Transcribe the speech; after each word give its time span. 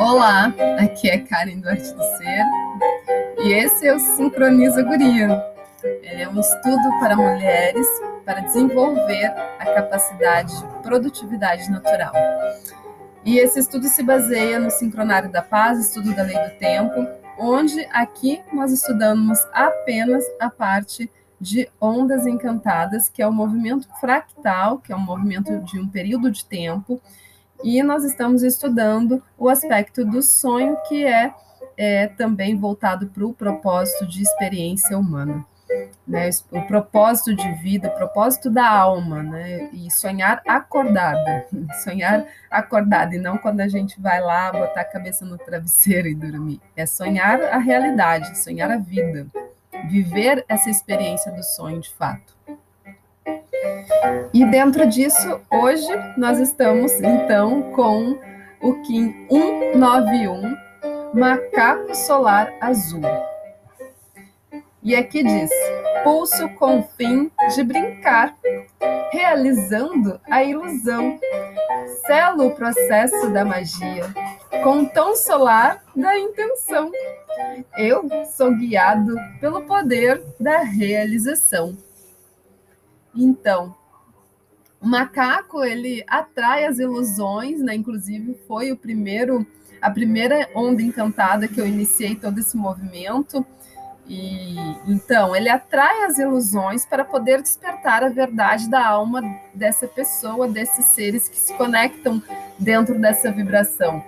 Olá, 0.00 0.52
aqui 0.80 1.08
é 1.08 1.18
Karen 1.18 1.60
Duarte 1.60 1.94
do 1.94 2.02
Ser 2.16 2.44
e 3.44 3.52
esse 3.52 3.86
é 3.86 3.94
o 3.94 4.00
Sincroniza 4.00 4.82
Guria. 4.82 5.40
Ele 6.02 6.22
é 6.22 6.28
um 6.28 6.40
estudo 6.40 6.98
para 6.98 7.14
mulheres 7.14 7.86
para 8.24 8.40
desenvolver 8.40 9.26
a 9.60 9.66
capacidade 9.74 10.58
de 10.58 10.82
produtividade 10.82 11.70
natural. 11.70 12.12
E 13.24 13.38
esse 13.38 13.60
estudo 13.60 13.86
se 13.86 14.02
baseia 14.02 14.58
no 14.58 14.70
Sincronário 14.70 15.30
da 15.30 15.40
Paz, 15.40 15.78
estudo 15.78 16.12
da 16.12 16.24
Lei 16.24 16.36
do 16.36 16.58
Tempo, 16.58 17.06
onde 17.38 17.80
aqui 17.92 18.42
nós 18.52 18.72
estudamos 18.72 19.38
apenas 19.52 20.24
a 20.40 20.50
parte 20.50 21.08
de 21.40 21.68
ondas 21.80 22.26
encantadas, 22.26 23.08
que 23.08 23.22
é 23.22 23.26
o 23.26 23.32
movimento 23.32 23.86
fractal, 24.00 24.78
que 24.78 24.92
é 24.92 24.96
um 24.96 25.00
movimento 25.00 25.60
de 25.60 25.78
um 25.78 25.86
período 25.86 26.28
de 26.28 26.44
tempo, 26.44 27.00
e 27.64 27.82
nós 27.82 28.04
estamos 28.04 28.42
estudando 28.42 29.22
o 29.38 29.48
aspecto 29.48 30.04
do 30.04 30.22
sonho, 30.22 30.76
que 30.88 31.04
é, 31.04 31.34
é 31.76 32.06
também 32.06 32.56
voltado 32.56 33.06
para 33.08 33.26
o 33.26 33.32
propósito 33.32 34.06
de 34.06 34.22
experiência 34.22 34.96
humana 34.96 35.44
né, 36.06 36.28
o 36.50 36.62
propósito 36.62 37.34
de 37.34 37.50
vida, 37.54 37.88
o 37.88 37.94
propósito 37.94 38.50
da 38.50 38.68
alma, 38.68 39.22
né, 39.22 39.70
e 39.72 39.90
sonhar 39.90 40.42
acordada, 40.46 41.46
sonhar 41.82 42.26
acordada, 42.50 43.14
e 43.14 43.18
não 43.18 43.38
quando 43.38 43.60
a 43.60 43.68
gente 43.68 44.00
vai 44.00 44.20
lá 44.20 44.52
botar 44.52 44.82
a 44.82 44.84
cabeça 44.84 45.24
no 45.24 45.38
travesseiro 45.38 46.08
e 46.08 46.14
dormir, 46.14 46.60
é 46.76 46.86
sonhar 46.86 47.40
a 47.42 47.58
realidade, 47.58 48.38
sonhar 48.38 48.70
a 48.70 48.76
vida, 48.76 49.26
viver 49.88 50.44
essa 50.48 50.70
experiência 50.70 51.32
do 51.32 51.42
sonho 51.42 51.80
de 51.80 51.92
fato. 51.94 52.34
E 54.32 54.44
dentro 54.46 54.86
disso, 54.86 55.40
hoje 55.50 55.88
nós 56.16 56.38
estamos 56.38 56.92
então 57.00 57.72
com 57.72 58.18
o 58.60 58.74
Kim 58.82 59.26
191, 59.28 60.56
Macaco 61.14 61.94
Solar 61.94 62.52
Azul. 62.60 63.02
E 64.82 64.94
aqui 64.94 65.22
diz: 65.22 65.50
pulso 66.02 66.48
com 66.50 66.82
fim 66.82 67.30
de 67.54 67.64
brincar, 67.64 68.36
realizando 69.10 70.20
a 70.30 70.44
ilusão. 70.44 71.18
Selo 72.06 72.48
o 72.48 72.54
processo 72.54 73.30
da 73.30 73.44
magia, 73.44 74.04
com 74.62 74.84
tom 74.84 75.14
solar 75.14 75.82
da 75.96 76.18
intenção. 76.18 76.92
Eu 77.78 78.06
sou 78.26 78.54
guiado 78.54 79.14
pelo 79.40 79.62
poder 79.62 80.22
da 80.38 80.58
realização. 80.58 81.74
Então, 83.16 83.74
o 84.84 84.86
macaco 84.86 85.64
ele 85.64 86.04
atrai 86.06 86.66
as 86.66 86.78
ilusões, 86.78 87.58
né? 87.60 87.74
Inclusive 87.74 88.36
foi 88.46 88.70
o 88.70 88.76
primeiro, 88.76 89.46
a 89.80 89.90
primeira 89.90 90.46
onda 90.54 90.82
encantada 90.82 91.48
que 91.48 91.58
eu 91.58 91.66
iniciei 91.66 92.14
todo 92.14 92.38
esse 92.38 92.54
movimento. 92.54 93.44
E 94.06 94.56
então 94.86 95.34
ele 95.34 95.48
atrai 95.48 96.04
as 96.04 96.18
ilusões 96.18 96.84
para 96.84 97.02
poder 97.02 97.40
despertar 97.40 98.04
a 98.04 98.10
verdade 98.10 98.68
da 98.68 98.86
alma 98.86 99.22
dessa 99.54 99.88
pessoa, 99.88 100.46
desses 100.46 100.84
seres 100.84 101.30
que 101.30 101.38
se 101.38 101.54
conectam 101.54 102.22
dentro 102.58 102.98
dessa 103.00 103.32
vibração. 103.32 104.04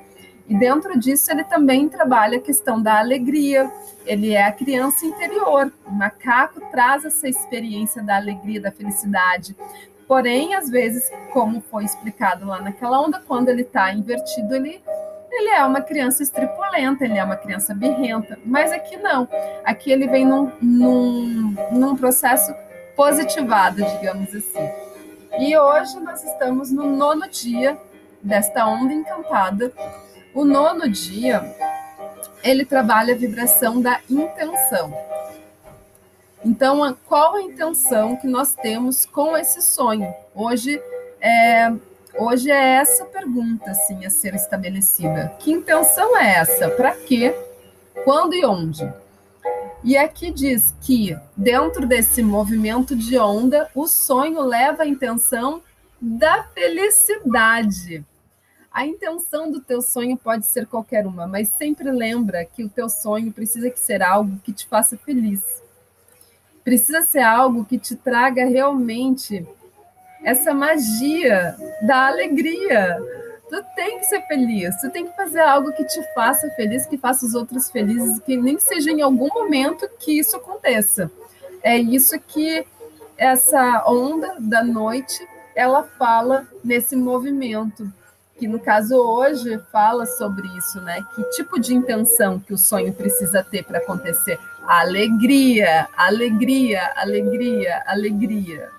E 0.46 0.54
dentro 0.54 0.98
disso 0.98 1.30
ele 1.30 1.44
também 1.44 1.88
trabalha 1.88 2.36
a 2.36 2.42
questão 2.42 2.82
da 2.82 2.98
alegria. 2.98 3.72
Ele 4.04 4.32
é 4.32 4.44
a 4.44 4.52
criança 4.52 5.06
interior. 5.06 5.72
O 5.86 5.90
macaco 5.90 6.60
traz 6.70 7.06
essa 7.06 7.26
experiência 7.26 8.02
da 8.02 8.16
alegria, 8.16 8.60
da 8.60 8.70
felicidade. 8.70 9.56
Porém, 10.06 10.54
às 10.54 10.70
vezes, 10.70 11.10
como 11.32 11.60
foi 11.60 11.84
explicado 11.84 12.46
lá 12.46 12.60
naquela 12.60 13.00
onda, 13.00 13.20
quando 13.26 13.48
ele 13.48 13.62
está 13.62 13.92
invertido, 13.92 14.54
ele 14.54 14.80
ele 15.38 15.50
é 15.50 15.64
uma 15.66 15.82
criança 15.82 16.22
estripulenta, 16.22 17.04
ele 17.04 17.18
é 17.18 17.22
uma 17.22 17.36
criança 17.36 17.74
birrenta, 17.74 18.38
mas 18.44 18.72
aqui 18.72 18.96
não. 18.96 19.28
Aqui 19.64 19.92
ele 19.92 20.08
vem 20.08 20.24
num, 20.24 20.50
num, 20.62 21.54
num 21.72 21.96
processo 21.96 22.54
positivado, 22.96 23.84
digamos 23.84 24.34
assim. 24.34 24.70
E 25.38 25.56
hoje 25.56 26.00
nós 26.00 26.24
estamos 26.24 26.72
no 26.72 26.86
nono 26.86 27.28
dia 27.28 27.76
desta 28.22 28.66
onda 28.66 28.94
encantada. 28.94 29.70
O 30.32 30.44
nono 30.44 30.88
dia, 30.88 31.42
ele 32.42 32.64
trabalha 32.64 33.14
a 33.14 33.18
vibração 33.18 33.80
da 33.80 34.00
intenção. 34.08 34.90
Então, 36.46 36.96
qual 37.08 37.34
a 37.34 37.42
intenção 37.42 38.14
que 38.14 38.28
nós 38.28 38.54
temos 38.54 39.04
com 39.04 39.36
esse 39.36 39.60
sonho? 39.60 40.14
Hoje 40.32 40.80
é, 41.20 41.72
Hoje 42.16 42.52
é 42.52 42.76
essa 42.76 43.04
pergunta 43.04 43.72
assim 43.72 44.06
a 44.06 44.10
ser 44.10 44.32
estabelecida. 44.36 45.34
Que 45.40 45.50
intenção 45.50 46.16
é 46.16 46.36
essa? 46.36 46.70
Para 46.70 46.92
quê? 46.92 47.34
Quando 48.04 48.32
e 48.32 48.46
onde? 48.46 48.88
E 49.82 49.96
aqui 49.96 50.30
diz 50.30 50.72
que 50.80 51.18
dentro 51.36 51.84
desse 51.84 52.22
movimento 52.22 52.94
de 52.94 53.18
onda, 53.18 53.68
o 53.74 53.88
sonho 53.88 54.40
leva 54.42 54.84
a 54.84 54.86
intenção 54.86 55.60
da 56.00 56.44
felicidade. 56.44 58.04
A 58.70 58.86
intenção 58.86 59.50
do 59.50 59.60
teu 59.60 59.82
sonho 59.82 60.16
pode 60.16 60.46
ser 60.46 60.66
qualquer 60.66 61.08
uma, 61.08 61.26
mas 61.26 61.48
sempre 61.48 61.90
lembra 61.90 62.44
que 62.44 62.62
o 62.62 62.68
teu 62.68 62.88
sonho 62.88 63.32
precisa 63.32 63.68
que 63.68 63.80
ser 63.80 64.00
algo 64.00 64.38
que 64.44 64.52
te 64.52 64.64
faça 64.68 64.96
feliz. 64.96 65.55
Precisa 66.66 67.00
ser 67.02 67.20
algo 67.20 67.64
que 67.64 67.78
te 67.78 67.94
traga 67.94 68.44
realmente 68.44 69.46
essa 70.24 70.52
magia 70.52 71.54
da 71.82 72.08
alegria. 72.08 72.98
Tu 73.48 73.64
tem 73.76 74.00
que 74.00 74.06
ser 74.06 74.20
feliz, 74.26 74.74
tu 74.80 74.90
tem 74.90 75.06
que 75.06 75.14
fazer 75.14 75.38
algo 75.38 75.70
que 75.70 75.84
te 75.84 76.02
faça 76.12 76.50
feliz, 76.56 76.84
que 76.84 76.98
faça 76.98 77.24
os 77.24 77.36
outros 77.36 77.70
felizes, 77.70 78.18
que 78.18 78.36
nem 78.36 78.58
seja 78.58 78.90
em 78.90 79.00
algum 79.00 79.28
momento 79.28 79.88
que 80.00 80.18
isso 80.18 80.36
aconteça. 80.36 81.08
É 81.62 81.78
isso 81.78 82.18
que 82.18 82.66
essa 83.16 83.84
onda 83.86 84.34
da 84.40 84.64
noite 84.64 85.24
ela 85.54 85.84
fala 85.84 86.48
nesse 86.64 86.96
movimento, 86.96 87.88
que 88.36 88.48
no 88.48 88.58
caso 88.58 88.96
hoje 88.96 89.56
fala 89.70 90.04
sobre 90.04 90.48
isso, 90.58 90.80
né? 90.80 91.00
Que 91.14 91.22
tipo 91.36 91.60
de 91.60 91.72
intenção 91.72 92.40
que 92.40 92.52
o 92.52 92.58
sonho 92.58 92.92
precisa 92.92 93.44
ter 93.44 93.62
para 93.62 93.78
acontecer? 93.78 94.36
Alegria, 94.66 95.88
alegria, 95.96 96.92
alegria, 96.96 97.82
alegria. 97.86 98.70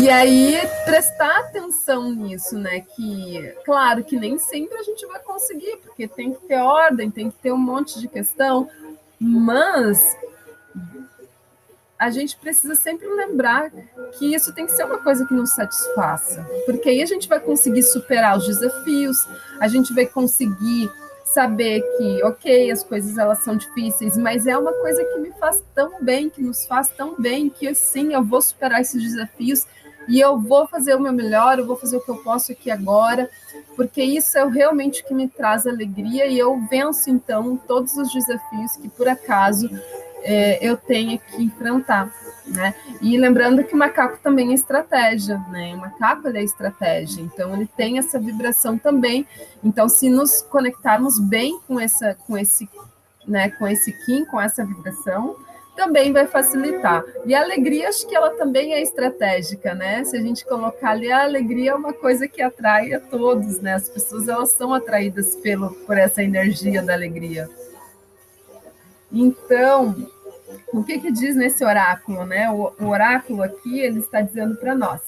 E 0.00 0.10
aí, 0.10 0.60
prestar 0.84 1.38
atenção 1.38 2.10
nisso, 2.12 2.58
né? 2.58 2.80
Que, 2.80 3.54
claro, 3.64 4.04
que 4.04 4.16
nem 4.16 4.38
sempre 4.38 4.76
a 4.76 4.82
gente 4.82 5.06
vai 5.06 5.20
conseguir, 5.20 5.78
porque 5.78 6.06
tem 6.08 6.32
que 6.32 6.46
ter 6.46 6.56
ordem, 6.56 7.10
tem 7.10 7.30
que 7.30 7.38
ter 7.38 7.52
um 7.52 7.58
monte 7.58 8.00
de 8.00 8.08
questão, 8.08 8.68
mas 9.18 10.16
a 11.98 12.10
gente 12.10 12.36
precisa 12.36 12.74
sempre 12.74 13.06
lembrar 13.08 13.70
que 14.18 14.34
isso 14.34 14.52
tem 14.52 14.66
que 14.66 14.72
ser 14.72 14.84
uma 14.84 14.98
coisa 14.98 15.24
que 15.26 15.32
nos 15.32 15.54
satisfaça, 15.54 16.44
porque 16.66 16.88
aí 16.90 17.02
a 17.02 17.06
gente 17.06 17.28
vai 17.28 17.40
conseguir 17.40 17.82
superar 17.82 18.36
os 18.36 18.46
desafios, 18.46 19.26
a 19.60 19.68
gente 19.68 19.94
vai 19.94 20.04
conseguir 20.04 20.90
saber 21.24 21.80
que, 21.96 22.22
ok, 22.22 22.70
as 22.70 22.84
coisas 22.84 23.16
elas 23.16 23.42
são 23.42 23.56
difíceis, 23.56 24.16
mas 24.16 24.46
é 24.46 24.56
uma 24.56 24.72
coisa 24.74 25.02
que 25.02 25.18
me 25.18 25.32
faz 25.32 25.62
tão 25.74 26.02
bem, 26.02 26.28
que 26.28 26.42
nos 26.42 26.66
faz 26.66 26.88
tão 26.90 27.16
bem, 27.18 27.48
que 27.48 27.66
assim 27.66 28.12
eu 28.12 28.22
vou 28.22 28.42
superar 28.42 28.82
esses 28.82 29.02
desafios 29.02 29.66
e 30.06 30.20
eu 30.20 30.38
vou 30.38 30.66
fazer 30.66 30.94
o 30.94 31.00
meu 31.00 31.12
melhor, 31.12 31.58
eu 31.58 31.66
vou 31.66 31.76
fazer 31.76 31.96
o 31.96 32.00
que 32.00 32.10
eu 32.10 32.16
posso 32.18 32.52
aqui 32.52 32.70
agora, 32.70 33.28
porque 33.74 34.02
isso 34.02 34.36
é 34.36 34.46
realmente 34.46 35.02
o 35.02 35.06
que 35.06 35.14
me 35.14 35.26
traz 35.26 35.66
alegria 35.66 36.26
e 36.26 36.38
eu 36.38 36.60
venço 36.70 37.08
então 37.08 37.56
todos 37.56 37.96
os 37.96 38.12
desafios 38.12 38.76
que 38.76 38.88
por 38.88 39.08
acaso 39.08 39.70
é, 40.22 40.58
eu 40.66 40.76
tenho 40.76 41.18
que 41.18 41.42
enfrentar. 41.42 42.12
Né? 42.46 42.74
E 43.00 43.16
lembrando 43.16 43.64
que 43.64 43.74
o 43.74 43.78
macaco 43.78 44.18
também 44.22 44.50
é 44.50 44.54
estratégia, 44.54 45.38
né? 45.50 45.74
O 45.74 45.78
macaco 45.78 46.28
é 46.28 46.42
estratégia, 46.42 47.22
então 47.22 47.54
ele 47.54 47.66
tem 47.66 47.98
essa 47.98 48.18
vibração 48.18 48.76
também. 48.76 49.26
Então, 49.62 49.88
se 49.88 50.10
nos 50.10 50.42
conectarmos 50.42 51.18
bem 51.18 51.58
com 51.66 51.80
essa, 51.80 52.14
com 52.26 52.36
esse, 52.36 52.68
né, 53.26 53.48
com 53.48 53.66
esse 53.66 53.92
Kim, 54.04 54.26
com 54.26 54.38
essa 54.38 54.62
vibração, 54.62 55.36
também 55.74 56.12
vai 56.12 56.26
facilitar. 56.26 57.04
E 57.26 57.34
a 57.34 57.42
alegria, 57.42 57.88
acho 57.88 58.06
que 58.06 58.14
ela 58.14 58.30
também 58.30 58.74
é 58.74 58.82
estratégica, 58.82 59.74
né? 59.74 60.04
Se 60.04 60.16
a 60.16 60.20
gente 60.20 60.44
colocar 60.44 60.90
ali 60.90 61.10
a 61.10 61.24
alegria 61.24 61.72
é 61.72 61.74
uma 61.74 61.92
coisa 61.92 62.28
que 62.28 62.40
atrai 62.40 62.92
a 62.92 63.00
todos, 63.00 63.60
né? 63.60 63.74
As 63.74 63.88
pessoas 63.88 64.28
elas 64.28 64.50
são 64.50 64.72
atraídas 64.72 65.34
pelo 65.36 65.70
por 65.70 65.96
essa 65.96 66.22
energia 66.22 66.82
da 66.82 66.92
alegria. 66.92 67.48
Então, 69.10 70.08
o 70.72 70.82
que, 70.82 70.98
que 70.98 71.10
diz 71.10 71.36
nesse 71.36 71.64
oráculo, 71.64 72.24
né? 72.24 72.50
O, 72.50 72.72
o 72.80 72.88
oráculo 72.88 73.42
aqui 73.42 73.80
ele 73.80 74.00
está 74.00 74.20
dizendo 74.20 74.56
para 74.56 74.74
nós 74.74 75.00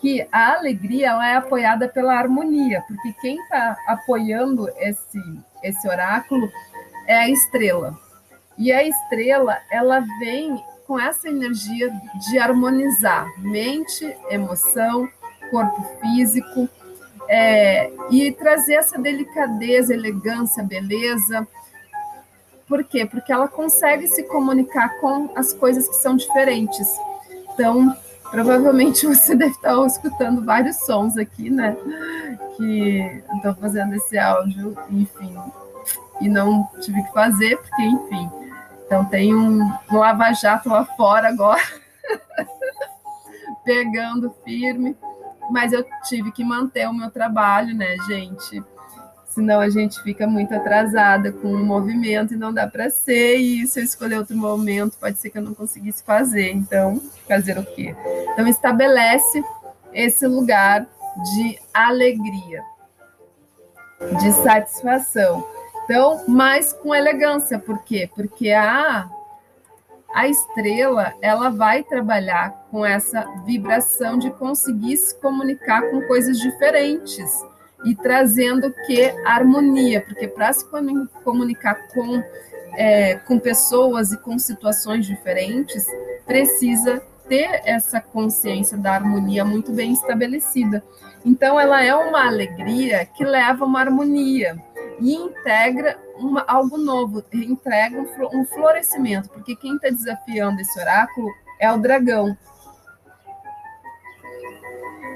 que 0.00 0.26
a 0.32 0.54
alegria 0.54 1.08
ela 1.08 1.28
é 1.28 1.36
apoiada 1.36 1.86
pela 1.86 2.14
harmonia, 2.14 2.82
porque 2.88 3.12
quem 3.20 3.38
está 3.40 3.76
apoiando 3.86 4.68
esse 4.78 5.20
esse 5.62 5.86
oráculo 5.86 6.50
é 7.06 7.16
a 7.16 7.28
estrela. 7.28 7.98
E 8.56 8.72
a 8.72 8.82
estrela 8.82 9.58
ela 9.70 10.00
vem 10.18 10.62
com 10.86 10.98
essa 10.98 11.28
energia 11.28 11.90
de 12.28 12.38
harmonizar 12.38 13.26
mente, 13.38 14.16
emoção, 14.28 15.08
corpo 15.50 15.82
físico, 16.00 16.68
é, 17.28 17.92
e 18.10 18.32
trazer 18.32 18.74
essa 18.74 18.98
delicadeza, 18.98 19.94
elegância, 19.94 20.64
beleza. 20.64 21.46
Por 22.70 22.84
quê? 22.84 23.04
Porque 23.04 23.32
ela 23.32 23.48
consegue 23.48 24.06
se 24.06 24.22
comunicar 24.22 25.00
com 25.00 25.30
as 25.34 25.52
coisas 25.52 25.88
que 25.88 25.96
são 25.96 26.16
diferentes. 26.16 26.88
Então, 27.52 27.94
provavelmente 28.30 29.04
você 29.08 29.34
deve 29.34 29.50
estar 29.50 29.84
escutando 29.84 30.44
vários 30.44 30.76
sons 30.76 31.18
aqui, 31.18 31.50
né? 31.50 31.76
Que 32.56 33.22
estou 33.34 33.54
fazendo 33.56 33.94
esse 33.94 34.16
áudio, 34.16 34.76
enfim, 34.88 35.36
e 36.20 36.28
não 36.28 36.68
tive 36.80 37.02
que 37.02 37.12
fazer, 37.12 37.58
porque, 37.58 37.82
enfim. 37.82 38.30
Então, 38.86 39.04
tem 39.04 39.34
um, 39.34 39.60
um 39.90 39.96
lava-jato 39.98 40.68
lá 40.68 40.84
fora 40.84 41.28
agora, 41.28 41.60
pegando 43.64 44.34
firme 44.44 44.96
mas 45.50 45.72
eu 45.72 45.84
tive 46.04 46.30
que 46.30 46.44
manter 46.44 46.88
o 46.88 46.94
meu 46.94 47.10
trabalho, 47.10 47.74
né, 47.74 47.96
gente? 48.06 48.62
Senão 49.30 49.60
a 49.60 49.70
gente 49.70 50.02
fica 50.02 50.26
muito 50.26 50.52
atrasada 50.52 51.30
com 51.30 51.48
o 51.52 51.64
movimento 51.64 52.34
e 52.34 52.36
não 52.36 52.52
dá 52.52 52.66
para 52.66 52.90
ser. 52.90 53.36
E 53.36 53.66
se 53.66 53.80
eu 53.80 53.84
escolher 53.84 54.18
outro 54.18 54.36
momento, 54.36 54.98
pode 54.98 55.18
ser 55.18 55.30
que 55.30 55.38
eu 55.38 55.42
não 55.42 55.54
conseguisse 55.54 56.02
fazer. 56.02 56.50
Então, 56.50 57.00
fazer 57.28 57.56
o 57.56 57.64
quê? 57.64 57.94
Então, 58.32 58.46
estabelece 58.48 59.42
esse 59.92 60.26
lugar 60.26 60.84
de 61.34 61.58
alegria, 61.72 62.62
de 64.20 64.32
satisfação. 64.32 65.46
Então, 65.84 66.24
mas 66.26 66.72
com 66.72 66.94
elegância, 66.94 67.58
por 67.58 67.84
quê? 67.84 68.10
Porque 68.14 68.50
a 68.50 69.08
a 70.12 70.26
estrela 70.26 71.14
ela 71.22 71.50
vai 71.50 71.84
trabalhar 71.84 72.66
com 72.68 72.84
essa 72.84 73.24
vibração 73.44 74.18
de 74.18 74.28
conseguir 74.30 74.96
se 74.96 75.14
comunicar 75.20 75.88
com 75.88 76.02
coisas 76.02 76.36
diferentes 76.36 77.30
e 77.84 77.94
trazendo 77.94 78.72
que 78.86 79.10
harmonia, 79.24 80.00
porque 80.00 80.28
para 80.28 80.52
se 80.52 80.64
comunicar 81.24 81.88
com 81.88 82.22
é, 82.74 83.16
com 83.16 83.38
pessoas 83.38 84.12
e 84.12 84.16
com 84.18 84.38
situações 84.38 85.06
diferentes 85.06 85.86
precisa 86.24 87.02
ter 87.28 87.62
essa 87.64 88.00
consciência 88.00 88.76
da 88.76 88.92
harmonia 88.92 89.44
muito 89.44 89.72
bem 89.72 89.92
estabelecida. 89.92 90.82
Então 91.24 91.58
ela 91.60 91.84
é 91.84 91.94
uma 91.94 92.26
alegria 92.26 93.04
que 93.04 93.24
leva 93.24 93.64
uma 93.64 93.80
harmonia 93.80 94.56
e 94.98 95.14
integra 95.14 95.98
uma, 96.16 96.44
algo 96.46 96.76
novo, 96.76 97.24
entrega 97.32 97.98
um, 97.98 98.40
um 98.40 98.44
florescimento, 98.44 99.28
porque 99.30 99.56
quem 99.56 99.76
está 99.76 99.88
desafiando 99.88 100.60
esse 100.60 100.78
oráculo 100.78 101.28
é 101.58 101.72
o 101.72 101.78
dragão. 101.78 102.36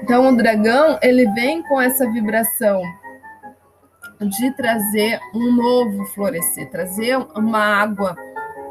Então, 0.05 0.29
o 0.29 0.37
dragão 0.37 0.99
ele 1.01 1.25
vem 1.31 1.63
com 1.63 1.81
essa 1.81 2.07
vibração 2.07 2.79
de 4.21 4.51
trazer 4.51 5.19
um 5.33 5.51
novo 5.51 6.05
florescer, 6.13 6.69
trazer 6.69 7.17
uma 7.35 7.81
água 7.81 8.15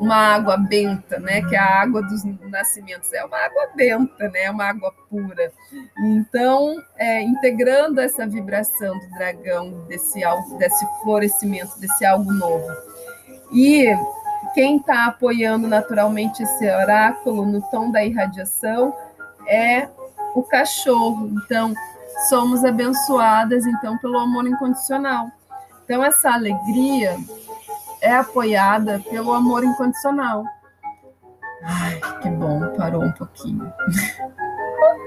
uma 0.01 0.15
água 0.15 0.57
benta, 0.57 1.19
né? 1.19 1.43
Que 1.43 1.57
é 1.57 1.59
a 1.59 1.81
água 1.83 2.03
dos 2.03 2.23
nascimentos 2.49 3.13
é 3.13 3.25
uma 3.25 3.37
água 3.37 3.69
benta, 3.75 4.29
né? 4.29 4.49
Uma 4.49 4.67
água 4.67 4.95
pura. 5.11 5.53
Então, 6.05 6.81
é, 6.97 7.21
integrando 7.23 8.01
essa 8.01 8.25
vibração 8.29 8.97
do 8.97 9.11
dragão, 9.11 9.85
desse 9.89 10.21
desse 10.57 10.87
florescimento, 11.03 11.81
desse 11.81 12.07
algo 12.07 12.33
novo. 12.33 12.67
E 13.53 13.93
quem 14.55 14.77
está 14.77 15.07
apoiando 15.07 15.67
naturalmente 15.67 16.45
esse 16.45 16.71
oráculo 16.71 17.45
no 17.45 17.61
tom 17.73 17.91
da 17.91 18.05
irradiação 18.05 18.95
é 19.49 19.89
o 20.35 20.43
cachorro. 20.43 21.31
Então, 21.45 21.73
somos 22.29 22.65
abençoadas 22.65 23.67
então 23.67 23.97
pelo 23.99 24.19
amor 24.19 24.47
incondicional. 24.47 25.29
Então, 25.85 26.03
essa 26.03 26.33
alegria 26.33 27.17
é 28.01 28.13
apoiada 28.13 29.01
pelo 29.11 29.33
amor 29.33 29.65
incondicional. 29.65 30.45
Ai, 31.63 32.01
que 32.21 32.29
bom, 32.29 32.61
parou 32.77 33.03
um 33.03 33.13
pouquinho. 33.13 33.73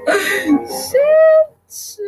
Gente! 1.67 2.06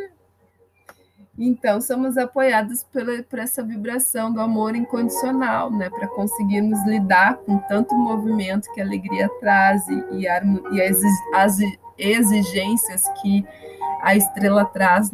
Então, 1.41 1.80
somos 1.80 2.18
apoiados 2.18 2.83
pela, 2.83 3.24
por 3.24 3.39
essa 3.39 3.63
vibração 3.63 4.31
do 4.33 4.41
amor 4.41 4.75
incondicional, 4.75 5.71
né? 5.71 5.89
Para 5.89 6.07
conseguirmos 6.09 6.83
lidar 6.86 7.38
com 7.38 7.57
tanto 7.59 7.95
movimento 7.95 8.71
que 8.74 8.81
a 8.81 8.83
alegria 8.83 9.30
traz 9.39 9.88
e, 9.88 10.03
e 10.12 10.27
as, 10.81 11.01
as 11.33 11.57
exigências 11.97 13.07
que 13.21 13.45
a 14.01 14.15
estrela 14.15 14.65
traz 14.65 15.12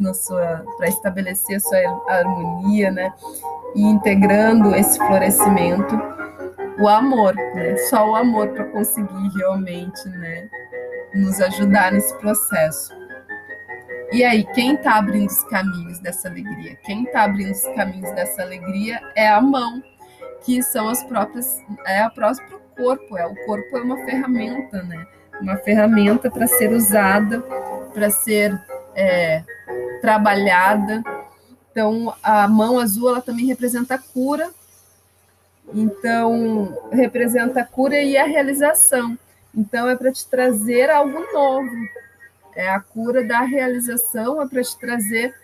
para 0.76 0.88
estabelecer 0.88 1.56
a 1.56 1.60
sua 1.60 1.78
harmonia, 2.08 2.90
né? 2.90 3.12
e 3.76 3.82
integrando 3.82 4.74
esse 4.74 4.98
florescimento, 4.98 5.94
o 6.78 6.88
amor, 6.88 7.34
né? 7.34 7.76
Só 7.90 8.10
o 8.10 8.16
amor 8.16 8.48
para 8.48 8.64
conseguir 8.64 9.28
realmente, 9.36 10.08
né, 10.08 10.48
nos 11.14 11.40
ajudar 11.40 11.92
nesse 11.92 12.16
processo. 12.16 12.94
E 14.12 14.24
aí, 14.24 14.44
quem 14.54 14.74
está 14.74 14.96
abrindo 14.96 15.28
os 15.28 15.42
caminhos 15.44 15.98
dessa 15.98 16.28
alegria? 16.28 16.76
Quem 16.84 17.04
está 17.04 17.24
abrindo 17.24 17.52
os 17.52 17.62
caminhos 17.74 18.10
dessa 18.12 18.42
alegria 18.42 19.00
é 19.14 19.28
a 19.28 19.40
mão, 19.40 19.82
que 20.44 20.62
são 20.62 20.88
as 20.88 21.02
próprias, 21.04 21.62
é 21.86 22.06
o 22.06 22.10
próprio 22.10 22.60
corpo. 22.76 23.16
É 23.16 23.26
o 23.26 23.34
corpo 23.46 23.76
é 23.76 23.82
uma 23.82 23.96
ferramenta, 24.04 24.82
né? 24.82 25.06
Uma 25.40 25.56
ferramenta 25.56 26.30
para 26.30 26.46
ser 26.46 26.72
usada, 26.72 27.40
para 27.92 28.10
ser 28.10 28.58
é, 28.94 29.42
trabalhada 30.00 31.02
então, 31.76 32.14
a 32.22 32.48
mão 32.48 32.80
azul 32.80 33.10
ela 33.10 33.20
também 33.20 33.44
representa 33.44 33.96
a 33.96 33.98
cura. 33.98 34.48
Então, 35.74 36.74
representa 36.90 37.60
a 37.60 37.64
cura 37.66 38.00
e 38.00 38.16
a 38.16 38.24
realização. 38.24 39.18
Então, 39.54 39.86
é 39.86 39.94
para 39.94 40.10
te 40.10 40.26
trazer 40.26 40.88
algo 40.88 41.20
novo. 41.34 41.70
É 42.56 42.70
a 42.70 42.80
cura 42.80 43.22
da 43.22 43.42
realização, 43.42 44.40
é 44.40 44.48
para 44.48 44.62
te 44.62 44.78
trazer 44.78 45.34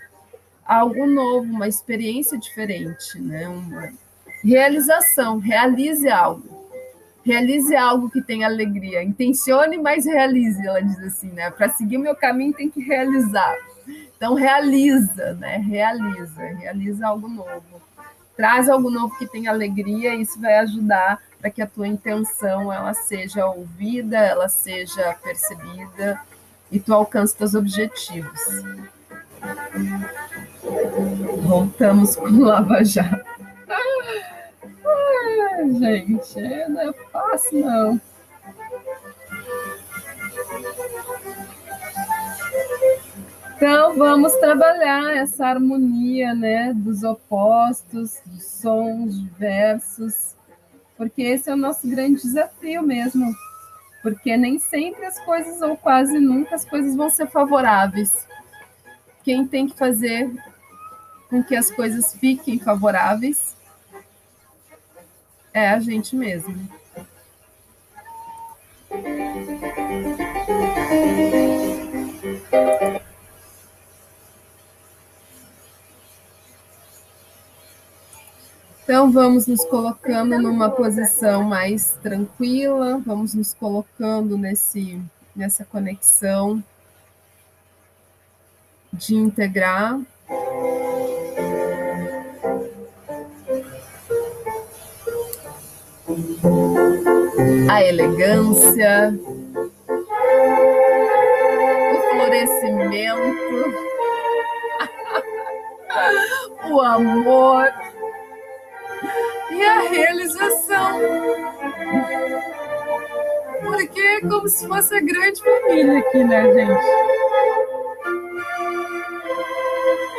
algo 0.65 1.07
novo, 1.07 1.45
uma 1.45 1.69
experiência 1.69 2.39
diferente, 2.39 3.21
né? 3.21 3.47
Uma 3.47 3.93
realização, 4.43 5.39
realize 5.39 6.09
algo. 6.09 6.63
Realize 7.23 7.77
algo 7.77 8.09
que 8.09 8.23
tenha 8.23 8.47
alegria. 8.47 9.05
Intencione, 9.05 9.77
mas 9.77 10.07
realize, 10.07 10.67
ela 10.67 10.81
diz 10.81 10.99
assim, 11.01 11.29
né? 11.29 11.51
Para 11.51 11.69
seguir 11.69 11.99
meu 11.99 12.17
caminho 12.17 12.55
tem 12.55 12.71
que 12.71 12.81
realizar. 12.81 13.57
Então 14.17 14.33
realiza, 14.33 15.35
né? 15.35 15.59
Realiza, 15.59 16.43
realiza 16.43 17.09
algo 17.09 17.29
novo. 17.29 17.83
Traz 18.35 18.71
algo 18.71 18.91
novo 18.91 19.19
que 19.19 19.27
tenha 19.27 19.51
alegria, 19.51 20.15
e 20.15 20.23
isso 20.23 20.41
vai 20.41 20.57
ajudar 20.61 21.21
para 21.39 21.51
que 21.51 21.61
a 21.61 21.67
tua 21.67 21.87
intenção 21.87 22.73
ela 22.73 22.95
seja 22.95 23.45
ouvida, 23.47 24.17
ela 24.17 24.49
seja 24.49 25.15
percebida 25.23 26.19
e 26.73 26.81
tu 26.81 26.93
alcance 26.95 27.37
teus 27.37 27.55
objetivos. 27.55 28.41
Voltamos 31.43 32.17
com 32.17 32.27
Lava 32.43 32.83
Jato. 32.83 33.31
Ah, 33.69 35.63
gente, 35.79 36.41
não 36.69 36.81
é 36.81 36.93
fácil, 37.13 37.65
não. 37.65 38.01
Então, 43.57 43.97
vamos 43.97 44.33
trabalhar 44.39 45.15
essa 45.15 45.47
harmonia 45.47 46.35
né, 46.35 46.73
dos 46.75 47.05
opostos, 47.05 48.21
dos 48.27 48.45
sons 48.45 49.21
diversos, 49.21 50.35
porque 50.97 51.23
esse 51.23 51.49
é 51.49 51.55
o 51.55 51.57
nosso 51.57 51.87
grande 51.89 52.23
desafio 52.23 52.83
mesmo. 52.83 53.33
Porque 54.03 54.37
nem 54.37 54.59
sempre 54.59 55.07
as 55.07 55.19
coisas, 55.21 55.63
ou 55.63 55.77
quase 55.77 56.19
nunca, 56.19 56.57
as 56.57 56.65
coisas 56.65 56.97
vão 56.97 57.09
ser 57.09 57.29
favoráveis. 57.29 58.27
Quem 59.23 59.47
tem 59.47 59.69
que 59.69 59.79
fazer 59.79 60.31
com 61.31 61.43
que 61.43 61.55
as 61.55 61.71
coisas 61.71 62.13
fiquem 62.15 62.59
favoráveis 62.59 63.57
é 65.55 65.69
a 65.69 65.79
gente 65.79 66.17
mesmo. 66.17 66.69
Então, 78.93 79.11
vamos 79.11 79.47
nos 79.47 79.65
colocando 79.65 80.39
numa 80.39 80.69
posição 80.69 81.43
mais 81.45 81.97
tranquila, 82.03 83.01
vamos 83.07 83.33
nos 83.33 83.55
colocando 83.55 84.37
nesse, 84.37 85.01
nessa 85.35 85.65
conexão 85.65 86.63
de 88.93 89.15
integrar. 89.15 89.99
A 97.71 97.83
elegância, 97.83 99.19
o 101.89 102.11
florescimento 102.11 103.73
o 106.71 106.81
amor 106.83 107.82
como 114.29 114.49
se 114.49 114.67
fosse 114.67 114.95
a 114.95 115.01
grande 115.01 115.43
família 115.43 115.99
aqui, 115.99 116.25
né, 116.25 116.53
gente? 116.53 117.13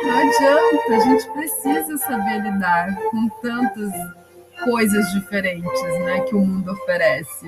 Não 0.04 0.18
adianta, 0.18 0.94
a 0.94 0.98
gente 1.00 1.30
precisa 1.30 1.96
saber 1.98 2.42
lidar 2.42 2.94
com 3.10 3.28
tantas 3.40 3.92
coisas 4.62 5.06
diferentes 5.12 5.82
né, 6.00 6.20
que 6.20 6.34
o 6.34 6.40
mundo 6.40 6.72
oferece. 6.72 7.46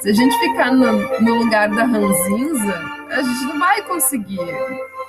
Se 0.00 0.10
a 0.10 0.12
gente 0.12 0.36
ficar 0.38 0.72
no, 0.72 1.20
no 1.20 1.34
lugar 1.36 1.68
da 1.70 1.84
ranzinza, 1.84 2.74
a 3.10 3.22
gente 3.22 3.44
não 3.44 3.58
vai 3.58 3.82
conseguir 3.82 4.40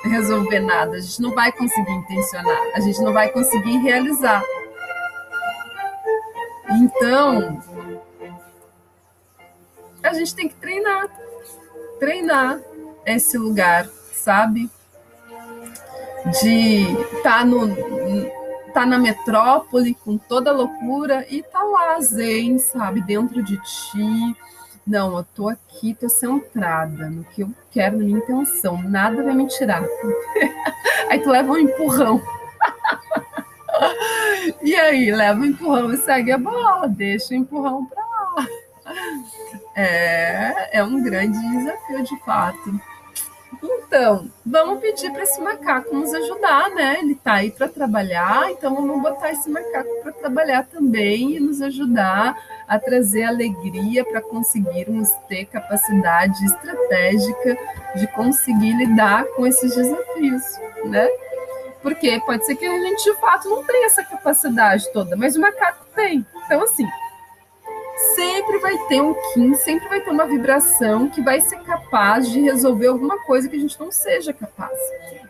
resolver 0.04 0.60
nada, 0.60 0.98
a 0.98 1.00
gente 1.00 1.22
não 1.22 1.34
vai 1.34 1.52
conseguir 1.52 1.92
intencionar, 1.92 2.62
a 2.74 2.80
gente 2.80 3.02
não 3.02 3.12
vai 3.12 3.30
conseguir 3.30 3.78
realizar. 3.78 4.44
Então, 6.70 7.60
a 10.08 10.14
gente 10.14 10.36
tem 10.36 10.48
que 10.48 10.56
treinar, 10.56 11.08
treinar 12.00 12.60
esse 13.06 13.38
lugar, 13.38 13.88
sabe? 14.14 14.70
De 16.42 16.84
estar 17.18 17.40
tá 17.40 17.46
no 17.46 17.76
tá 18.74 18.86
na 18.86 19.00
metrópole 19.00 19.96
com 19.96 20.18
toda 20.18 20.52
a 20.52 20.54
loucura 20.54 21.26
e 21.32 21.42
tá 21.42 21.64
lá 21.64 22.00
zen, 22.00 22.60
sabe, 22.60 23.02
dentro 23.02 23.42
de 23.42 23.58
ti. 23.58 24.36
Não, 24.86 25.18
eu 25.18 25.24
tô 25.36 25.50
aqui, 25.50 25.94
tô 25.96 26.08
centrada 26.08 27.10
no 27.10 27.24
que 27.24 27.42
eu 27.42 27.50
quero, 27.72 27.98
na 27.98 28.04
minha 28.04 28.20
intenção. 28.20 28.82
Nada 28.84 29.24
vai 29.24 29.34
me 29.34 29.48
tirar. 29.48 29.84
aí 31.10 31.20
tu 31.20 31.30
leva 31.30 31.52
um 31.52 31.58
empurrão. 31.58 32.22
e 34.62 34.76
aí, 34.76 35.12
leva 35.12 35.40
um 35.40 35.46
empurrão 35.46 35.92
e 35.92 35.98
segue 35.98 36.32
a 36.32 36.38
bola, 36.38 36.88
deixa 36.88 37.34
o 37.34 37.38
empurrão 37.38 37.86
pra. 37.86 38.07
É, 39.78 40.80
é 40.80 40.84
um 40.84 41.04
grande 41.04 41.40
desafio, 41.40 42.04
de 42.04 42.20
fato. 42.26 42.82
Então, 43.64 44.30
vamos 44.46 44.82
pedir 44.82 45.12
para 45.12 45.24
esse 45.24 45.40
macaco 45.40 45.96
nos 45.96 46.14
ajudar, 46.14 46.70
né? 46.72 46.98
Ele 47.00 47.14
está 47.14 47.36
aí 47.36 47.52
para 47.52 47.68
trabalhar, 47.68 48.52
então 48.52 48.76
vamos 48.76 49.02
botar 49.02 49.32
esse 49.32 49.50
macaco 49.50 49.90
para 50.02 50.12
trabalhar 50.12 50.66
também 50.66 51.36
e 51.36 51.40
nos 51.40 51.62
ajudar 51.62 52.36
a 52.68 52.78
trazer 52.78 53.24
alegria 53.24 54.04
para 54.04 54.22
conseguirmos 54.22 55.10
ter 55.30 55.46
capacidade 55.46 56.44
estratégica 56.44 57.58
de 57.96 58.08
conseguir 58.08 58.74
lidar 58.74 59.26
com 59.36 59.48
esses 59.48 59.76
desafios, 59.76 60.44
né? 60.86 61.08
Porque 61.82 62.20
pode 62.26 62.46
ser 62.46 62.56
que 62.56 62.66
a 62.66 62.80
gente 62.80 63.04
de 63.04 63.14
fato 63.20 63.48
não 63.48 63.64
tenha 63.64 63.86
essa 63.86 64.04
capacidade 64.04 64.92
toda, 64.92 65.16
mas 65.16 65.36
o 65.36 65.40
macaco 65.40 65.86
tem. 65.96 66.26
Então, 66.46 66.64
assim, 66.64 66.86
sempre 68.16 68.60
vai 68.60 68.78
ter 68.88 69.02
um 69.02 69.14
Kim, 69.34 69.54
sempre 69.56 69.88
vai 69.90 70.02
ter 70.02 70.12
uma 70.12 70.26
vibração 70.26 71.10
que 71.10 71.22
vai 71.22 71.42
ser 71.42 71.60
capaz 71.62 72.30
de 72.30 72.42
resolver 72.42 72.88
alguma 72.88 73.18
coisa 73.20 73.50
que 73.50 73.56
a 73.56 73.60
gente 73.60 73.80
não 73.80 73.92
seja 73.92 74.32
capaz. 74.34 74.78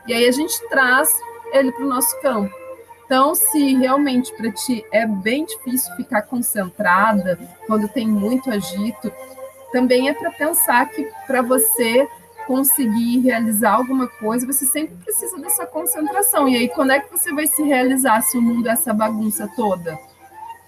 E 0.06 0.14
aí 0.14 0.28
a 0.28 0.32
gente 0.32 0.60
traz 0.70 1.10
ele 1.54 1.72
para 1.72 1.86
o 1.86 1.90
nosso 1.90 2.20
campo. 2.22 2.54
Então, 3.06 3.34
se 3.34 3.76
realmente 3.76 4.34
para 4.34 4.52
ti 4.52 4.86
é 4.92 5.06
bem 5.06 5.46
difícil 5.46 5.96
ficar 5.96 6.24
concentrada 6.24 7.40
quando 7.66 7.88
tem 7.88 8.06
muito 8.06 8.52
agito, 8.52 9.12
também 9.72 10.10
é 10.10 10.14
para 10.14 10.32
pensar 10.32 10.90
que 10.90 11.10
para 11.26 11.42
você 11.42 12.08
conseguir 12.46 13.20
realizar 13.20 13.74
alguma 13.74 14.08
coisa, 14.08 14.46
você 14.46 14.66
sempre 14.66 14.96
precisa 14.96 15.38
dessa 15.38 15.66
concentração. 15.66 16.48
E 16.50 16.58
aí, 16.58 16.70
quando 16.70 16.92
é 16.92 17.00
que 17.00 17.12
você 17.12 17.34
vai 17.34 17.48
se 17.48 17.62
realizar 17.64 18.22
se 18.22 18.38
o 18.38 18.42
mundo 18.42 18.68
é 18.68 18.72
essa 18.72 18.94
bagunça 18.94 19.50
toda? 19.56 19.98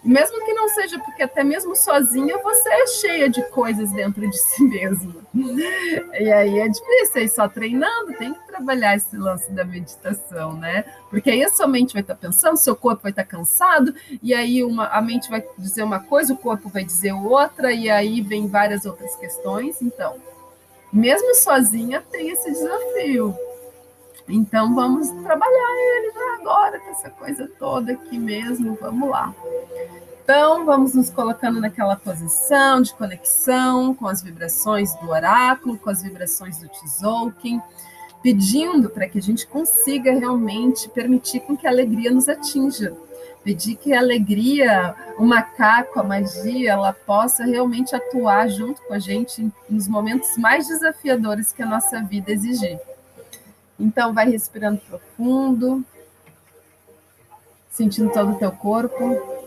Mesmo 0.04 0.46
que 0.46 0.54
não 0.54 0.70
seja 0.70 0.98
porque 1.00 1.24
até 1.24 1.44
mesmo 1.44 1.76
sozinha 1.76 2.38
você 2.38 2.70
é 2.70 2.88
cheia 2.88 3.30
de 3.30 3.42
coisas 3.50 3.92
dentro 3.92 4.28
de 4.30 4.38
si 4.38 4.64
mesma. 4.64 5.16
E 5.36 6.32
aí 6.32 6.60
é 6.60 6.68
difícil, 6.70 7.22
aí 7.22 7.28
só 7.28 7.50
treinando, 7.50 8.14
tem 8.14 8.34
que 8.34 8.48
trabalhar 8.48 8.96
esse 8.96 9.18
lance 9.18 9.52
da 9.52 9.66
meditação, 9.66 10.54
né? 10.54 10.86
Porque 11.10 11.30
aí 11.30 11.44
a 11.44 11.50
sua 11.50 11.68
mente 11.68 11.92
vai 11.92 12.02
estar 12.02 12.16
pensando, 12.16 12.56
seu 12.56 12.78
corpo 12.78 13.04
vai 13.04 13.12
estar 13.12 13.26
cansado, 13.26 13.94
e 14.24 14.34
aí 14.34 14.64
uma, 14.64 14.88
a 14.88 15.02
mente 15.02 15.30
vai 15.30 15.44
dizer 15.58 15.84
uma 15.84 16.00
coisa, 16.00 16.34
o 16.34 16.38
corpo 16.38 16.70
vai 16.70 16.86
dizer 16.86 17.12
outra, 17.12 17.74
e 17.74 17.90
aí 17.90 18.22
vem 18.22 18.48
várias 18.48 18.86
outras 18.86 19.16
questões. 19.18 19.82
Então, 19.82 20.16
mesmo 20.94 21.36
sozinha, 21.36 22.02
tem 22.10 22.30
esse 22.30 22.50
desafio. 22.50 23.38
Então 24.30 24.76
vamos 24.76 25.10
trabalhar 25.24 25.76
ele 25.98 26.12
já 26.12 26.36
agora, 26.40 26.80
com 26.80 26.92
essa 26.92 27.10
coisa 27.10 27.50
toda 27.58 27.94
aqui 27.94 28.18
mesmo. 28.18 28.78
Vamos 28.80 29.10
lá. 29.10 29.34
Então, 30.24 30.64
vamos 30.64 30.94
nos 30.94 31.10
colocando 31.10 31.60
naquela 31.60 31.96
posição 31.96 32.84
de 32.84 32.94
conexão 32.94 33.96
com 33.96 34.06
as 34.06 34.22
vibrações 34.22 34.94
do 35.00 35.10
oráculo, 35.10 35.76
com 35.76 35.90
as 35.90 36.04
vibrações 36.04 36.60
do 36.60 36.70
Tzolk'in, 36.70 37.60
pedindo 38.22 38.92
para 38.92 39.10
que 39.10 39.18
a 39.18 39.22
gente 39.24 39.48
consiga 39.48 40.14
realmente 40.14 40.88
permitir 40.90 41.40
com 41.40 41.58
que 41.58 41.66
a 41.66 41.72
alegria 41.72 42.12
nos 42.12 42.30
atinja. 42.30 42.96
Pedir 43.44 43.76
que 43.78 43.92
a 43.92 44.00
alegria, 44.00 44.94
o 45.18 45.26
macaco, 45.26 46.00
a 46.00 46.04
magia, 46.04 46.74
ela 46.74 46.94
possa 46.94 47.44
realmente 47.44 47.96
atuar 47.96 48.48
junto 48.50 48.84
com 48.84 48.94
a 48.94 49.00
gente 49.00 49.52
nos 49.68 49.88
momentos 49.88 50.38
mais 50.38 50.68
desafiadores 50.68 51.52
que 51.52 51.64
a 51.64 51.66
nossa 51.66 52.04
vida 52.04 52.32
exigir. 52.32 52.80
Então, 53.80 54.14
vai 54.14 54.30
respirando 54.30 54.82
profundo, 54.82 55.86
sentindo 57.70 58.12
todo 58.12 58.34
o 58.34 58.36
teu 58.38 58.52
corpo. 58.52 59.39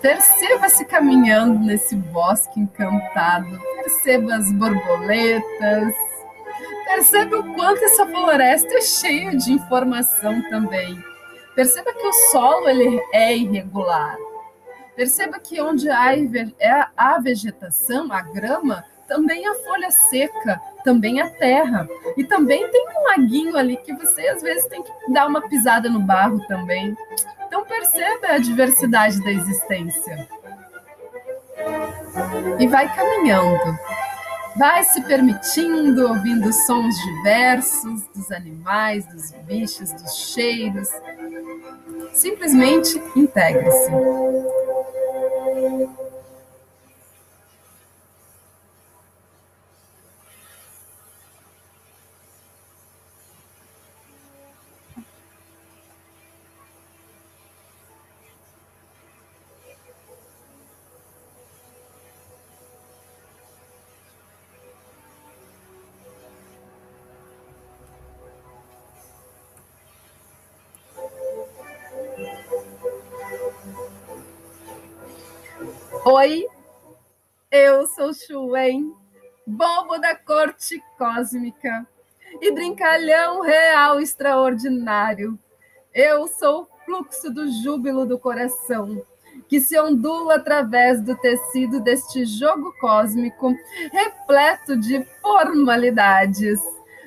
Perceba-se 0.00 0.84
caminhando 0.84 1.58
nesse 1.58 1.94
bosque 1.94 2.60
encantado. 2.60 3.58
Perceba 3.76 4.36
as 4.36 4.50
borboletas. 4.52 5.94
Perceba 6.86 7.38
o 7.38 7.54
quanto 7.54 7.84
essa 7.84 8.06
floresta 8.06 8.74
é 8.74 8.80
cheia 8.80 9.36
de 9.36 9.52
informação 9.52 10.42
também 10.50 11.02
Perceba 11.54 11.92
que 11.92 12.06
o 12.06 12.12
solo 12.30 12.68
ele 12.68 13.02
é 13.12 13.36
irregular. 13.36 14.16
Perceba 14.96 15.38
que 15.38 15.60
onde 15.60 15.90
há 15.90 16.10
a 16.96 17.18
vegetação, 17.18 18.12
a 18.12 18.22
grama, 18.22 18.84
também 19.08 19.46
a 19.46 19.54
folha 19.56 19.90
seca, 19.90 20.60
também 20.84 21.20
a 21.20 21.28
terra. 21.28 21.88
E 22.16 22.24
também 22.24 22.66
tem 22.70 22.86
um 22.88 23.02
laguinho 23.08 23.56
ali 23.56 23.76
que 23.76 23.92
você 23.94 24.26
às 24.28 24.40
vezes 24.40 24.66
tem 24.66 24.82
que 24.82 24.90
dar 25.12 25.26
uma 25.26 25.48
pisada 25.48 25.88
no 25.88 26.00
barro 26.00 26.40
também. 26.46 26.96
Então 27.50 27.64
perceba 27.64 28.28
a 28.28 28.38
diversidade 28.38 29.20
da 29.24 29.32
existência. 29.32 30.28
E 32.60 32.66
vai 32.68 32.94
caminhando. 32.94 33.76
Vai 34.56 34.84
se 34.84 35.00
permitindo, 35.02 36.06
ouvindo 36.06 36.52
sons 36.52 36.94
diversos 36.96 38.04
dos 38.14 38.30
animais, 38.30 39.04
dos 39.06 39.32
bichos, 39.48 39.90
dos 39.92 40.14
cheiros. 40.32 40.88
Simplesmente 42.12 43.02
integre-se. 43.16 43.90
Oi, 76.02 76.46
eu 77.50 77.86
sou 77.86 78.14
Chuen, 78.14 78.90
bobo 79.46 79.98
da 79.98 80.14
corte 80.14 80.82
cósmica 80.96 81.86
e 82.40 82.50
brincalhão 82.50 83.42
real 83.42 84.00
extraordinário. 84.00 85.38
Eu 85.92 86.26
sou 86.26 86.62
o 86.62 86.84
fluxo 86.86 87.30
do 87.30 87.52
júbilo 87.62 88.06
do 88.06 88.18
coração, 88.18 89.02
que 89.46 89.60
se 89.60 89.78
ondula 89.78 90.36
através 90.36 91.02
do 91.02 91.14
tecido 91.18 91.80
deste 91.80 92.24
jogo 92.24 92.72
cósmico, 92.80 93.54
repleto 93.92 94.78
de 94.78 95.04
formalidades. 95.20 96.60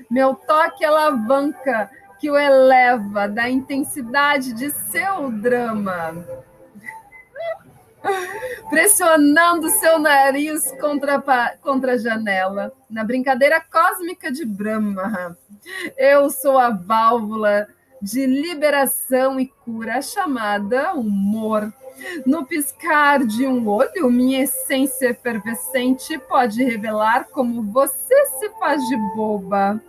Meu 0.08 0.36
toque 0.36 0.86
alavanca 0.86 1.90
que 2.20 2.30
o 2.30 2.38
eleva 2.38 3.28
da 3.28 3.50
intensidade 3.50 4.54
de 4.54 4.70
seu 4.70 5.32
drama 5.32 6.44
pressionando 8.69 9.69
seu 9.69 10.00
nariz 10.00 10.72
contra 10.79 11.15
a, 11.15 11.57
contra 11.57 11.93
a 11.93 11.98
janela, 11.98 12.74
na 12.89 13.03
brincadeira 13.03 13.62
cósmica 13.62 14.31
de 14.31 14.45
Brahma. 14.45 15.38
Eu 15.98 16.29
sou 16.29 16.57
a 16.57 16.69
válvula 16.69 17.67
de 18.01 18.25
liberação 18.25 19.39
e 19.39 19.48
cura 19.48 20.01
chamada 20.01 20.93
humor. 20.93 21.72
No 22.25 22.45
piscar 22.45 23.25
de 23.25 23.48
um 23.48 23.67
olho, 23.67 24.10
minha 24.10 24.43
essência 24.43 25.10
efervescente 25.12 26.17
pode 26.17 26.62
revelar 26.63 27.25
como 27.29 27.63
você 27.72 28.25
se 28.39 28.50
faz 28.60 28.81
de 28.88 28.98
boba. 29.15 29.81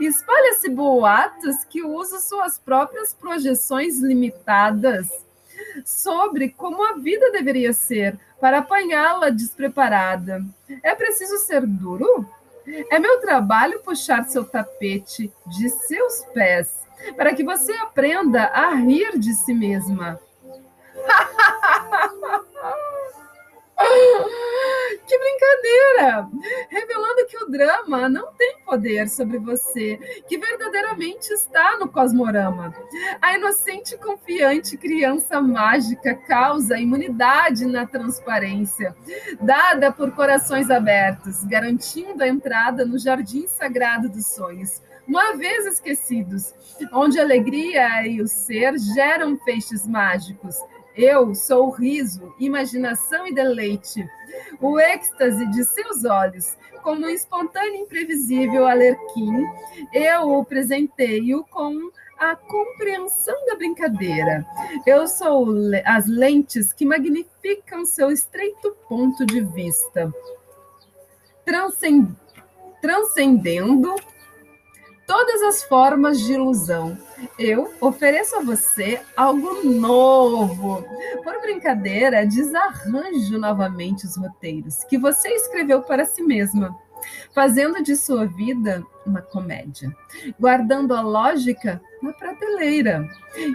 Espalha-se 0.00 0.70
boatos 0.70 1.64
que 1.64 1.82
usa 1.82 2.20
suas 2.20 2.58
próprias 2.58 3.12
projeções 3.12 4.00
limitadas 4.00 5.10
sobre 5.84 6.50
como 6.50 6.84
a 6.84 6.94
vida 6.94 7.30
deveria 7.30 7.72
ser 7.72 8.18
para 8.40 8.58
apanhá-la 8.58 9.30
despreparada. 9.30 10.44
É 10.82 10.94
preciso 10.94 11.38
ser 11.38 11.66
duro? 11.66 12.28
É 12.90 12.98
meu 12.98 13.20
trabalho 13.20 13.80
puxar 13.80 14.24
seu 14.24 14.44
tapete 14.44 15.32
de 15.46 15.68
seus 15.68 16.24
pés 16.32 16.82
para 17.16 17.34
que 17.34 17.42
você 17.42 17.72
aprenda 17.72 18.44
a 18.44 18.74
rir 18.74 19.18
de 19.18 19.34
si 19.34 19.52
mesma. 19.52 20.20
Que 25.06 25.18
brincadeira! 25.18 26.28
Drama 27.50 28.08
não 28.08 28.32
tem 28.32 28.56
poder 28.64 29.08
sobre 29.08 29.38
você, 29.38 29.98
que 30.28 30.38
verdadeiramente 30.38 31.32
está 31.32 31.78
no 31.78 31.88
cosmorama. 31.88 32.74
A 33.20 33.36
inocente 33.36 33.94
e 33.94 33.98
confiante 33.98 34.76
criança 34.76 35.40
mágica 35.40 36.14
causa 36.14 36.78
imunidade 36.78 37.66
na 37.66 37.86
transparência, 37.86 38.94
dada 39.40 39.92
por 39.92 40.12
corações 40.12 40.70
abertos, 40.70 41.44
garantindo 41.44 42.22
a 42.22 42.28
entrada 42.28 42.84
no 42.84 42.98
jardim 42.98 43.46
sagrado 43.46 44.08
dos 44.08 44.26
sonhos 44.26 44.80
uma 45.06 45.36
vez 45.36 45.66
esquecidos, 45.66 46.54
onde 46.92 47.18
a 47.18 47.22
alegria 47.22 48.06
e 48.06 48.22
o 48.22 48.28
ser 48.28 48.78
geram 48.78 49.36
feixes 49.38 49.86
mágicos, 49.86 50.56
eu 50.94 51.34
sou 51.34 51.68
o 51.68 51.70
riso, 51.70 52.34
imaginação 52.38 53.26
e 53.26 53.34
deleite, 53.34 54.06
o 54.60 54.78
êxtase 54.78 55.46
de 55.50 55.64
seus 55.64 56.04
olhos, 56.04 56.56
como 56.82 57.06
um 57.06 57.10
espontâneo 57.10 57.74
e 57.74 57.82
imprevisível 57.82 58.66
alerquim, 58.66 59.46
eu 59.92 60.30
o 60.30 60.44
presenteio 60.44 61.44
com 61.44 61.90
a 62.18 62.36
compreensão 62.36 63.34
da 63.46 63.56
brincadeira. 63.56 64.46
Eu 64.86 65.08
sou 65.08 65.46
as 65.84 66.06
lentes 66.06 66.72
que 66.72 66.84
magnificam 66.86 67.84
seu 67.84 68.10
estreito 68.10 68.76
ponto 68.88 69.26
de 69.26 69.40
vista, 69.40 70.12
transcendendo 72.80 73.94
todas 75.12 75.42
as 75.42 75.62
formas 75.64 76.18
de 76.20 76.32
ilusão. 76.32 76.96
Eu 77.38 77.70
ofereço 77.82 78.34
a 78.36 78.42
você 78.42 78.98
algo 79.14 79.62
novo. 79.62 80.82
Por 81.22 81.38
brincadeira, 81.42 82.24
desarranjo 82.24 83.36
novamente 83.38 84.06
os 84.06 84.16
roteiros 84.16 84.84
que 84.84 84.96
você 84.96 85.28
escreveu 85.28 85.82
para 85.82 86.06
si 86.06 86.22
mesma, 86.22 86.74
fazendo 87.34 87.82
de 87.82 87.94
sua 87.94 88.24
vida 88.24 88.82
uma 89.04 89.20
comédia, 89.20 89.94
guardando 90.40 90.94
a 90.94 91.02
lógica 91.02 91.78
na 92.02 92.14
prateleira. 92.14 93.06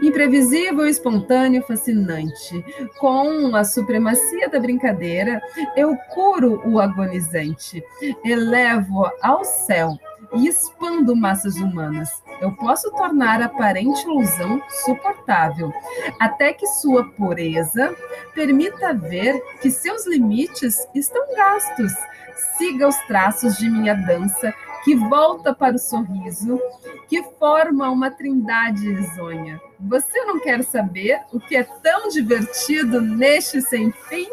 Imprevisível, 0.03 0.85
espontâneo, 0.85 1.63
fascinante. 1.63 2.63
Com 2.99 3.55
a 3.55 3.63
supremacia 3.63 4.47
da 4.47 4.59
brincadeira, 4.59 5.41
eu 5.75 5.97
curo 6.13 6.61
o 6.69 6.79
agonizante, 6.79 7.83
elevo 8.23 9.09
ao 9.23 9.43
céu 9.43 9.97
e 10.33 10.47
expando 10.47 11.15
massas 11.15 11.55
humanas. 11.55 12.09
Eu 12.41 12.51
posso 12.55 12.91
tornar 12.91 13.41
a 13.41 13.45
aparente 13.45 14.03
ilusão 14.03 14.61
suportável, 14.85 15.73
até 16.19 16.53
que 16.53 16.67
sua 16.67 17.03
pureza 17.11 17.95
permita 18.33 18.93
ver 18.93 19.39
que 19.61 19.71
seus 19.71 20.05
limites 20.05 20.87
estão 20.93 21.33
gastos. 21.35 21.93
Siga 22.57 22.87
os 22.87 22.97
traços 23.07 23.57
de 23.57 23.69
minha 23.69 23.93
dança, 23.93 24.53
que 24.83 24.95
volta 24.95 25.53
para 25.53 25.75
o 25.75 25.79
sorriso, 25.79 26.59
que 27.07 27.23
forma 27.39 27.89
uma 27.89 28.11
trindade 28.11 28.93
risonha. 28.93 29.59
Você 29.79 30.23
não 30.25 30.39
quer 30.39 30.63
saber 30.63 31.19
o 31.33 31.39
que 31.39 31.55
é 31.55 31.63
tão 31.63 32.07
divertido 32.09 33.01
neste 33.01 33.61
sem 33.61 33.91
fim? 33.91 34.29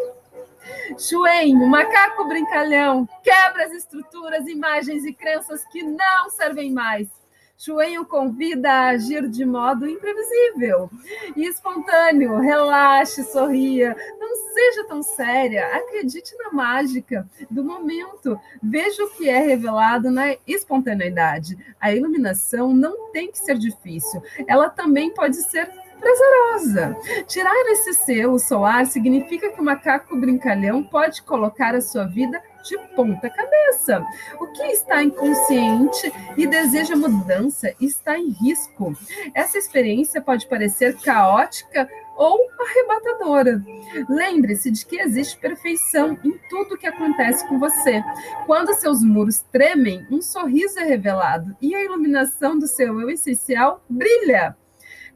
Chuem, 0.98 1.56
o 1.56 1.66
macaco 1.66 2.24
brincalhão, 2.26 3.08
quebra 3.22 3.64
as 3.64 3.72
estruturas, 3.72 4.46
imagens 4.46 5.04
e 5.04 5.12
crenças 5.12 5.64
que 5.66 5.82
não 5.82 6.30
servem 6.30 6.72
mais. 6.72 7.08
Chuen 7.56 7.98
o 7.98 8.04
convida 8.04 8.70
a 8.70 8.88
agir 8.88 9.28
de 9.28 9.44
modo 9.44 9.88
imprevisível 9.88 10.90
e 11.36 11.46
espontâneo. 11.46 12.38
Relaxe, 12.38 13.22
sorria, 13.24 13.96
não 14.18 14.36
seja 14.52 14.84
tão 14.88 15.02
séria. 15.02 15.74
Acredite 15.76 16.36
na 16.36 16.50
mágica 16.50 17.28
do 17.48 17.64
momento. 17.64 18.38
Veja 18.62 19.04
o 19.04 19.10
que 19.10 19.28
é 19.28 19.38
revelado 19.38 20.10
na 20.10 20.36
espontaneidade. 20.46 21.56
A 21.80 21.94
iluminação 21.94 22.74
não 22.74 23.12
tem 23.12 23.30
que 23.30 23.38
ser 23.38 23.56
difícil, 23.56 24.22
ela 24.46 24.68
também 24.68 25.14
pode 25.14 25.36
ser 25.36 25.70
prazerosa. 26.00 26.96
Tirar 27.26 27.54
esse 27.66 27.94
selo 27.94 28.38
solar 28.38 28.86
significa 28.86 29.50
que 29.50 29.60
o 29.60 29.64
macaco 29.64 30.16
brincalhão 30.16 30.82
pode 30.82 31.22
colocar 31.22 31.74
a 31.74 31.80
sua 31.80 32.04
vida 32.04 32.42
de 32.64 32.78
ponta 32.96 33.28
cabeça. 33.28 34.04
O 34.40 34.46
que 34.48 34.62
está 34.64 35.02
inconsciente 35.02 36.12
e 36.36 36.46
deseja 36.46 36.96
mudança 36.96 37.74
está 37.80 38.18
em 38.18 38.30
risco. 38.30 38.96
Essa 39.34 39.58
experiência 39.58 40.20
pode 40.20 40.48
parecer 40.48 40.96
caótica 41.00 41.88
ou 42.16 42.38
arrebatadora. 42.58 43.62
Lembre-se 44.08 44.70
de 44.70 44.86
que 44.86 44.96
existe 44.96 45.36
perfeição 45.36 46.18
em 46.24 46.38
tudo 46.48 46.78
que 46.78 46.86
acontece 46.86 47.46
com 47.48 47.58
você. 47.58 48.02
Quando 48.46 48.74
seus 48.74 49.02
muros 49.02 49.40
tremem, 49.52 50.06
um 50.10 50.22
sorriso 50.22 50.78
é 50.78 50.84
revelado 50.84 51.54
e 51.60 51.74
a 51.74 51.84
iluminação 51.84 52.58
do 52.58 52.66
seu 52.66 53.00
eu 53.00 53.10
essencial 53.10 53.84
brilha. 53.88 54.56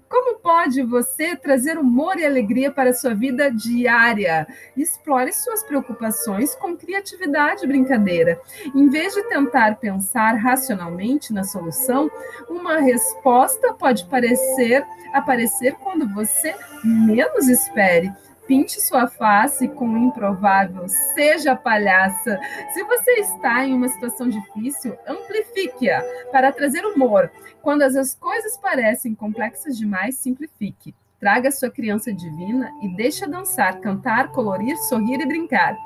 Como 0.08 0.38
pode 0.38 0.82
você 0.82 1.36
trazer 1.36 1.78
humor 1.78 2.18
e 2.18 2.24
alegria 2.24 2.70
para 2.70 2.90
a 2.90 2.94
sua 2.94 3.14
vida 3.14 3.50
diária? 3.50 4.46
Explore 4.76 5.32
suas 5.32 5.62
preocupações 5.62 6.54
com 6.54 6.76
criatividade 6.76 7.64
e 7.64 7.68
brincadeira. 7.68 8.40
Em 8.74 8.88
vez 8.88 9.14
de 9.14 9.22
tentar 9.28 9.76
pensar 9.76 10.34
racionalmente 10.36 11.32
na 11.32 11.44
solução, 11.44 12.10
uma 12.48 12.78
resposta 12.78 13.74
pode 13.74 14.06
parecer 14.06 14.84
aparecer 15.12 15.74
quando 15.74 16.06
você 16.12 16.54
menos 16.84 17.48
espere. 17.48 18.12
Pinte 18.48 18.80
sua 18.80 19.06
face 19.06 19.68
com 19.68 19.86
o 19.86 19.98
improvável, 19.98 20.88
seja 21.14 21.54
palhaça. 21.54 22.40
Se 22.72 22.82
você 22.82 23.10
está 23.20 23.66
em 23.66 23.74
uma 23.74 23.88
situação 23.88 24.26
difícil, 24.26 24.96
amplifique-a 25.06 26.02
para 26.32 26.50
trazer 26.50 26.82
humor. 26.86 27.30
Quando 27.60 27.82
as 27.82 28.14
coisas 28.14 28.56
parecem 28.56 29.14
complexas 29.14 29.76
demais, 29.76 30.16
simplifique. 30.16 30.94
Traga 31.20 31.50
sua 31.50 31.70
criança 31.70 32.10
divina 32.10 32.72
e 32.80 32.88
deixe 32.88 33.26
dançar, 33.26 33.80
cantar, 33.80 34.32
colorir, 34.32 34.78
sorrir 34.78 35.20
e 35.20 35.26
brincar. 35.26 35.76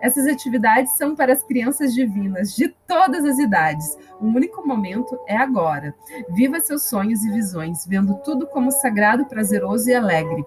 Essas 0.00 0.26
atividades 0.26 0.96
são 0.96 1.14
para 1.14 1.34
as 1.34 1.42
crianças 1.42 1.92
divinas 1.92 2.54
de 2.54 2.68
todas 2.86 3.22
as 3.22 3.38
idades. 3.38 3.98
O 4.18 4.24
único 4.28 4.66
momento 4.66 5.18
é 5.26 5.36
agora. 5.36 5.94
Viva 6.30 6.58
seus 6.58 6.84
sonhos 6.84 7.22
e 7.22 7.30
visões, 7.32 7.84
vendo 7.84 8.14
tudo 8.24 8.46
como 8.46 8.70
sagrado, 8.70 9.26
prazeroso 9.26 9.90
e 9.90 9.94
alegre 9.94 10.42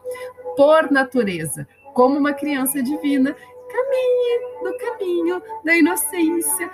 por 0.55 0.91
natureza, 0.91 1.67
como 1.93 2.17
uma 2.17 2.33
criança 2.33 2.81
divina, 2.81 3.35
caminhe 3.71 4.39
no 4.63 4.77
caminho 4.77 5.41
da 5.63 5.75
inocência 5.75 6.69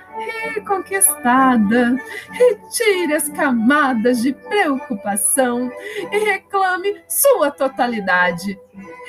reconquistada. 0.53 1.95
Retire 2.29 3.13
as 3.13 3.29
camadas 3.29 4.21
de 4.21 4.33
preocupação 4.33 5.71
e 6.11 6.17
reclame 6.17 7.01
sua 7.07 7.51
totalidade. 7.51 8.59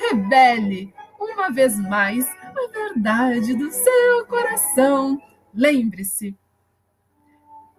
Rebele 0.01 0.93
uma 1.19 1.51
vez 1.51 1.79
mais 1.79 2.29
a 2.55 2.67
verdade 2.73 3.55
do 3.55 3.71
seu 3.71 4.27
coração. 4.27 5.21
Lembre-se, 5.55 6.37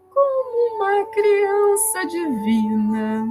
como 0.10 0.76
uma 0.76 1.06
criança 1.12 2.06
divina, 2.08 3.28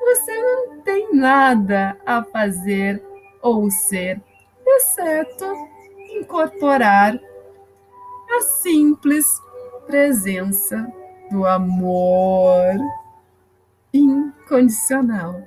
você 0.00 0.40
não 0.40 0.80
nada 1.16 1.96
a 2.04 2.22
fazer 2.22 3.02
ou 3.40 3.70
ser, 3.70 4.20
exceto 4.66 5.46
incorporar 6.10 7.18
a 8.30 8.40
simples 8.42 9.26
presença 9.86 10.86
do 11.30 11.46
amor 11.46 12.74
incondicional. 13.92 15.42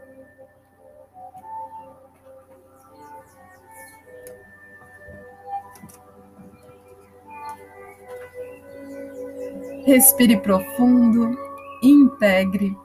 Respire 9.85 10.37
profundo 10.37 11.37
integre 11.81 12.75